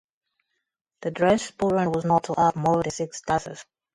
[1.03, 3.63] The dress sporran was not to have more than six tassels.